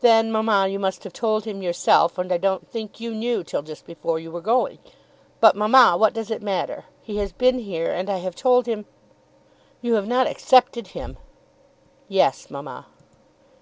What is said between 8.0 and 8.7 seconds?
I have told